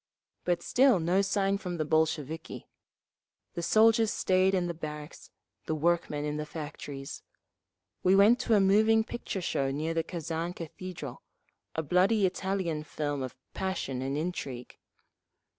[0.45, 2.67] But still no sign from the Bolsheviki;
[3.53, 5.29] the soldiers stayed in the barracks,
[5.67, 7.21] the workmen in the factories….
[8.01, 13.35] We went to a moving picture show near the Kazan Cathedral—a bloody Italian film of
[13.53, 14.75] passion and intrigue.